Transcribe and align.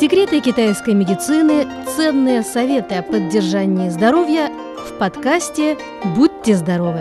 Секреты 0.00 0.40
китайской 0.40 0.94
медицины, 0.94 1.66
ценные 1.94 2.42
советы 2.42 2.94
о 2.94 3.02
поддержании 3.02 3.90
здоровья 3.90 4.50
в 4.88 4.98
подкасте 4.98 5.76
«Будьте 6.16 6.56
здоровы». 6.56 7.00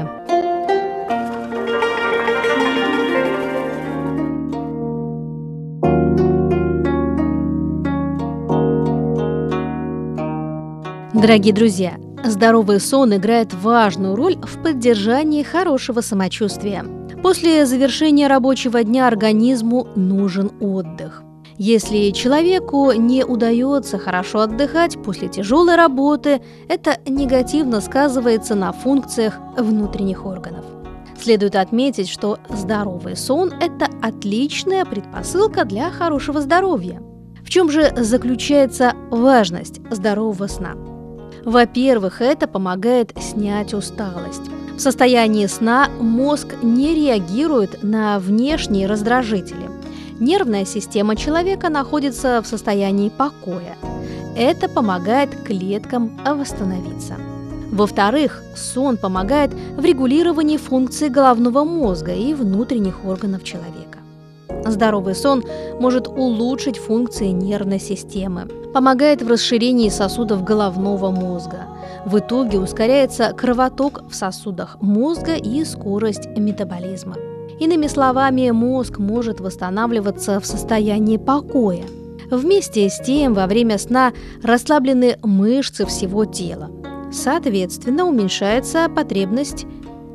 Дорогие 11.14 11.54
друзья, 11.54 11.94
здоровый 12.26 12.82
сон 12.82 13.16
играет 13.16 13.54
важную 13.54 14.18
роль 14.18 14.36
в 14.42 14.62
поддержании 14.62 15.44
хорошего 15.44 16.02
самочувствия. 16.02 16.84
После 17.24 17.66
завершения 17.66 18.28
рабочего 18.28 18.84
дня 18.84 19.08
организму 19.08 19.88
нужен 19.96 20.52
отдых. 20.60 21.24
Если 21.62 22.12
человеку 22.12 22.94
не 22.94 23.26
удается 23.26 23.98
хорошо 24.00 24.40
отдыхать 24.40 24.98
после 25.04 25.28
тяжелой 25.28 25.76
работы, 25.76 26.42
это 26.70 27.00
негативно 27.06 27.82
сказывается 27.82 28.56
на 28.56 28.72
функциях 28.72 29.38
внутренних 29.58 30.26
органов. 30.26 30.64
Следует 31.22 31.58
отметить, 31.58 32.08
что 32.08 32.40
здоровый 32.48 33.18
сон– 33.18 33.52
это 33.60 33.90
отличная 34.02 34.86
предпосылка 34.86 35.66
для 35.66 35.92
хорошего 35.92 36.40
здоровья. 36.40 37.02
В 37.44 37.50
чем 37.50 37.70
же 37.70 37.94
заключается 37.94 38.94
важность 39.12 39.82
здорового 39.92 40.48
сна? 40.48 40.76
Во-первых, 41.44 42.22
это 42.22 42.48
помогает 42.48 43.12
снять 43.20 43.74
усталость. 43.74 44.50
В 44.78 44.80
состоянии 44.80 45.46
сна 45.48 45.90
мозг 46.00 46.56
не 46.64 46.96
реагирует 46.96 47.84
на 47.84 48.18
внешние 48.20 48.88
раздражители. 48.88 49.79
Нервная 50.20 50.66
система 50.66 51.16
человека 51.16 51.70
находится 51.70 52.42
в 52.42 52.48
состоянии 52.48 53.10
покоя. 53.10 53.78
Это 54.36 54.70
помогает 54.70 55.30
клеткам 55.44 56.20
восстановиться. 56.26 57.16
Во-вторых, 57.72 58.44
сон 58.56 58.98
помогает 58.98 59.52
в 59.54 59.84
регулировании 59.84 60.58
функций 60.58 61.10
головного 61.10 61.64
мозга 61.64 62.14
и 62.14 62.34
внутренних 62.34 63.06
органов 63.06 63.44
человека. 63.44 64.00
Здоровый 64.66 65.16
сон 65.16 65.44
может 65.80 66.08
улучшить 66.08 66.78
функции 66.78 67.28
нервной 67.28 67.80
системы, 67.80 68.48
помогает 68.74 69.22
в 69.22 69.28
расширении 69.28 69.90
сосудов 69.90 70.44
головного 70.44 71.12
мозга– 71.12 71.68
в 72.06 72.18
итоге 72.18 72.60
ускоряется 72.60 73.34
кровоток 73.34 74.04
в 74.10 74.16
сосудах 74.16 74.78
мозга 74.82 75.36
и 75.36 75.64
скорость 75.66 76.28
метаболизма. 76.38 77.16
Иными 77.60 77.88
словами, 77.88 78.52
мозг 78.52 79.00
может 79.00 79.42
восстанавливаться 79.42 80.40
в 80.40 80.46
состоянии 80.46 81.18
покоя. 81.18 81.84
Вместе 82.32 82.90
с 82.90 83.00
тем, 83.00 83.34
во 83.34 83.48
время 83.48 83.78
сна 83.78 84.14
расслаблены 84.42 85.18
мышцы 85.24 85.86
всего 85.86 86.26
тела. 86.26 86.72
Соответственно, 87.12 88.06
уменьшается 88.06 88.88
потребность 88.88 89.66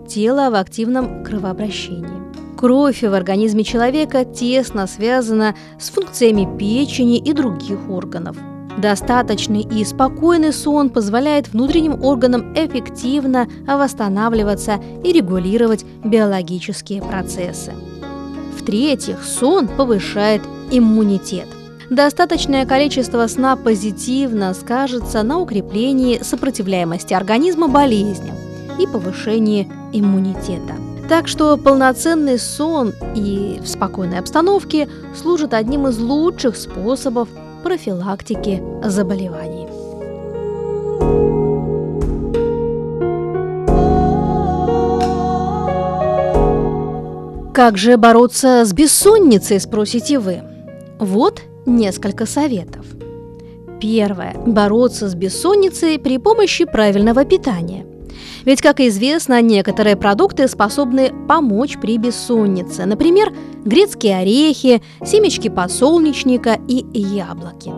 тела 0.09 0.51
в 0.51 0.55
активном 0.55 1.25
кровообращении. 1.25 2.25
Кровь 2.57 3.03
в 3.03 3.13
организме 3.13 3.65
человека 3.65 4.25
тесно 4.25 4.87
связана 4.87 5.55
с 5.79 5.91
функциями 5.91 6.49
печени 6.59 7.19
и 7.19 7.33
других 7.33 7.91
органов– 7.91 8.37
Достаточный 8.79 9.63
и 9.63 9.85
спокойный 9.85 10.53
сон 10.53 10.91
позволяет 10.91 11.53
внутренним 11.53 12.03
органам 12.03 12.53
эффективно 12.55 13.47
восстанавливаться 13.67 14.81
и 15.05 15.13
регулировать 15.13 15.85
биологические 16.05 17.01
процессы. 17.03 17.73
В-третьих, 18.59 19.23
сон 19.23 19.69
повышает 19.69 20.43
иммунитет. 20.71 21.47
Достаточное 21.91 22.67
количество 22.67 23.27
сна 23.27 23.57
позитивно 23.57 24.55
скажется 24.55 25.23
на 25.23 25.39
укреплении 25.39 26.23
сопротивляемости 26.23 27.15
организма 27.15 27.69
болезням 27.69 28.35
и 28.81 28.87
повышении 28.87 29.71
иммунитета. 29.93 30.75
Так 31.09 31.29
что 31.29 31.59
полноценный 31.59 32.39
сон 32.39 32.95
и 33.15 33.61
в 33.63 33.69
спокойной 33.69 34.19
обстановке 34.19 34.89
служат 35.15 35.53
одним 35.53 35.87
из 35.87 35.99
лучших 35.99 36.57
способов 36.57 37.29
профилактики 37.65 38.63
заболеваний. 38.85 39.67
Как 47.55 47.79
же 47.79 47.97
бороться 47.97 48.65
с 48.65 48.73
бессонницей, 48.73 49.59
спросите 49.61 50.19
вы? 50.19 50.43
Вот 50.99 51.41
несколько 51.65 52.27
советов. 52.27 52.85
Первое. 53.81 54.35
Бороться 54.47 55.09
с 55.09 55.15
бессонницей 55.15 55.99
при 55.99 56.19
помощи 56.19 56.67
правильного 56.67 57.25
питания– 57.25 57.87
ведь, 58.45 58.61
как 58.61 58.81
известно, 58.81 59.41
некоторые 59.41 59.97
продукты 59.97 60.49
способны 60.49 61.13
помочь 61.29 61.79
при 61.81 61.99
бессоннице. 61.99 62.85
Например, 62.85 63.33
грецкие 63.65 64.19
орехи, 64.19 64.83
семечки 65.05 65.49
подсолнечника 65.49 66.59
и 66.69 66.85
яблоки. 66.93 67.73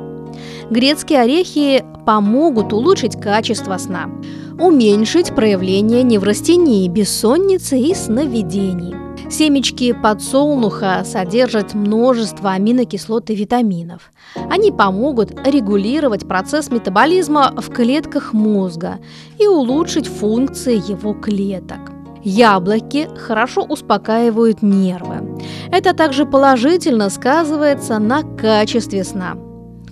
Грецкие 0.70 1.20
орехи 1.20 1.84
помогут 2.04 2.72
улучшить 2.72 3.20
качество 3.20 3.76
сна, 3.78 4.10
уменьшить 4.58 5.34
проявление 5.34 6.02
неврастении, 6.02 6.88
бессонницы 6.88 7.78
и 7.78 7.94
сновидений. 7.94 9.05
Семечки 9.28 9.92
подсолнуха 9.92 11.02
содержат 11.04 11.74
множество 11.74 12.52
аминокислот 12.52 13.28
и 13.30 13.34
витаминов. 13.34 14.12
Они 14.50 14.70
помогут 14.70 15.32
регулировать 15.44 16.28
процесс 16.28 16.70
метаболизма 16.70 17.52
в 17.56 17.70
клетках 17.70 18.32
мозга 18.32 18.98
и 19.38 19.46
улучшить 19.46 20.06
функции 20.06 20.76
его 20.76 21.12
клеток. 21.12 21.78
Яблоки 22.22 23.08
хорошо 23.16 23.62
успокаивают 23.62 24.62
нервы. 24.62 25.38
Это 25.70 25.92
также 25.92 26.24
положительно 26.24 27.10
сказывается 27.10 27.98
на 27.98 28.22
качестве 28.22 29.04
сна. 29.04 29.36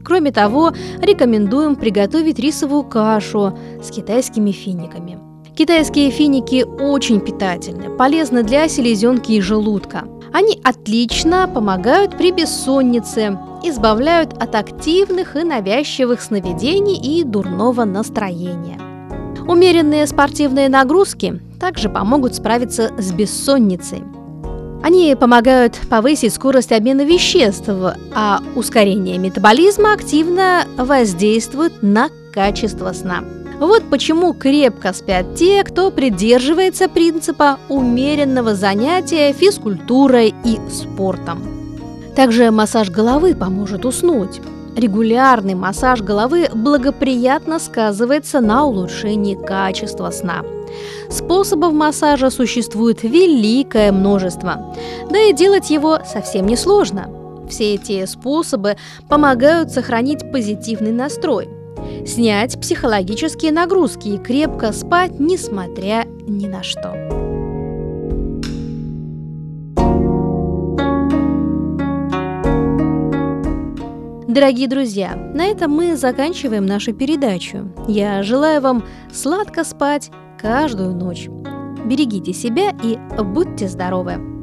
Кроме 0.05 0.33
того, 0.33 0.73
рекомендуем 1.01 1.77
приготовить 1.77 2.39
рисовую 2.39 2.85
кашу 2.85 3.59
с 3.83 3.91
китайскими 3.91 4.53
финиками. 4.53 5.34
Китайские 5.57 6.11
финики 6.11 6.65
очень 6.65 7.21
питательны, 7.21 7.89
полезны 7.89 8.43
для 8.43 8.67
селезенки 8.69 9.31
и 9.33 9.41
желудка. 9.41 10.03
Они 10.33 10.61
отлично 10.65 11.47
помогают 11.47 12.19
при 12.19 12.33
бессоннице, 12.33 13.39
избавляют 13.63 14.33
от 14.33 14.57
активных 14.57 15.37
и 15.37 15.45
навязчивых 15.45 16.21
сновидений 16.23 16.97
и 16.97 17.23
дурного 17.23 17.85
настроения. 17.85 18.81
Умеренные 19.47 20.09
спортивные 20.09 20.69
нагрузки 20.69 21.41
также 21.61 21.89
помогут 21.89 22.35
справиться 22.35 22.91
с 22.99 23.13
бессонницей. 23.13 24.03
Они 24.83 25.15
помогают 25.15 25.79
повысить 25.89 26.35
скорость 26.35 26.73
обмена 26.73 27.05
веществ, 27.05 27.69
а 28.13 28.41
ускорение 28.57 29.19
метаболизма 29.19 29.93
активно 29.93 30.65
воздействует 30.77 31.81
на 31.81 32.09
качество 32.33 32.93
сна. 32.93 33.23
Вот 33.59 33.85
почему 33.89 34.33
крепко 34.33 34.93
спят 34.93 35.35
те, 35.37 35.63
кто 35.63 35.91
придерживается 35.91 36.89
принципа 36.89 37.59
умеренного 37.69 38.55
занятия 38.55 39.33
физкультурой 39.33 40.35
и 40.45 40.59
спортом. 40.71 41.43
Также 42.17 42.51
массаж 42.51 42.91
головы 42.91 43.35
поможет 43.35 43.85
уснуть. 43.85 44.41
Регулярный 44.77 45.55
массаж 45.55 46.01
головы 46.03 46.49
благоприятно 46.53 47.61
сказывается 47.61 48.41
на 48.41 48.65
улучшении 48.65 49.37
качества 49.37 50.11
сна. 50.11 50.43
Способов 51.09 51.73
массажа 51.73 52.31
существует 52.31 53.05
великое 53.05 53.93
множество, 53.93 54.75
да 55.11 55.21
и 55.21 55.33
делать 55.33 55.71
его 55.71 56.01
совсем 56.05 56.47
не 56.47 56.57
сложно. 56.57 57.09
Все 57.49 57.75
эти 57.75 58.05
способы 58.07 58.77
помогают 59.09 59.71
сохранить 59.71 60.33
позитивный 60.33 60.93
настрой– 60.93 61.49
снять 62.07 62.61
психологические 62.61 63.53
нагрузки 63.53 64.09
и 64.09 64.19
крепко 64.19 64.73
спать, 64.73 65.19
несмотря 65.19 66.05
ни 66.27 66.47
на 66.47 66.63
что. 66.63 66.93
Дорогие 74.27 74.67
друзья, 74.67 75.15
на 75.15 75.47
этом 75.47 75.71
мы 75.71 75.97
заканчиваем 75.97 76.67
нашу 76.67 76.93
передачу. 76.93 77.73
Я 77.87 78.25
желаю 78.25 78.61
вам 78.61 78.85
сладко 79.13 79.63
спать 79.63 80.11
каждую 80.41 80.93
ночь. 80.93 81.29
Берегите 81.85 82.33
себя 82.33 82.75
и 82.83 82.99
будьте 83.23 83.69
здоровы! 83.69 84.34